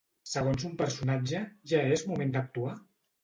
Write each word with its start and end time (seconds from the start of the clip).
Segons 0.29 0.63
un 0.69 0.73
personatge, 0.79 1.43
ja 1.73 1.83
és 1.97 2.05
moment 2.13 2.35
d'actuar? 2.37 2.73